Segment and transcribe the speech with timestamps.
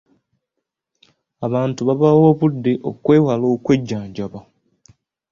[1.45, 4.39] Abantu babawabudde okwewale okwejjanjaba.